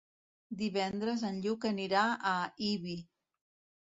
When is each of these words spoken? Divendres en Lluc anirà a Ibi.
Divendres 0.59 1.25
en 1.29 1.37
Lluc 1.43 1.67
anirà 1.71 2.05
a 2.31 2.31
Ibi. 2.71 2.97